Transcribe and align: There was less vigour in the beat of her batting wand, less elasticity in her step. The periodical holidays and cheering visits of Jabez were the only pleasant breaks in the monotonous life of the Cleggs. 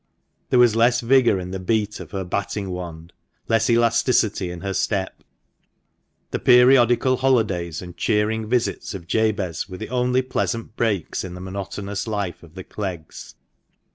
There 0.49 0.57
was 0.57 0.75
less 0.75 0.99
vigour 0.99 1.39
in 1.39 1.51
the 1.51 1.59
beat 1.59 1.99
of 1.99 2.09
her 2.09 2.23
batting 2.23 2.71
wand, 2.71 3.13
less 3.47 3.69
elasticity 3.69 4.49
in 4.49 4.61
her 4.61 4.73
step. 4.73 5.23
The 6.31 6.39
periodical 6.39 7.17
holidays 7.17 7.83
and 7.83 7.95
cheering 7.95 8.49
visits 8.49 8.95
of 8.95 9.05
Jabez 9.05 9.69
were 9.69 9.77
the 9.77 9.89
only 9.89 10.23
pleasant 10.23 10.75
breaks 10.75 11.23
in 11.23 11.35
the 11.35 11.39
monotonous 11.39 12.07
life 12.07 12.41
of 12.41 12.55
the 12.55 12.63
Cleggs. 12.63 13.35